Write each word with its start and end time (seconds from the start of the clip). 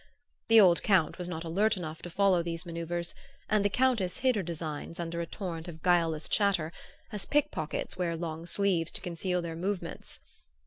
The 0.47 0.59
old 0.59 0.81
Count 0.81 1.19
was 1.19 1.29
not 1.29 1.43
alert 1.43 1.77
enough 1.77 2.01
to 2.01 2.09
follow 2.09 2.41
these 2.41 2.65
manoeuvres; 2.65 3.13
and 3.47 3.63
the 3.63 3.69
Countess 3.69 4.17
hid 4.17 4.35
her 4.35 4.41
designs 4.41 4.99
under 4.99 5.21
a 5.21 5.27
torrent 5.27 5.67
of 5.67 5.83
guileless 5.83 6.27
chatter, 6.27 6.73
as 7.11 7.27
pick 7.27 7.51
pockets 7.51 7.97
wear 7.97 8.15
long 8.17 8.47
sleeves 8.47 8.91
to 8.93 9.01
conceal 9.01 9.43
their 9.43 9.55
movements. 9.55 10.19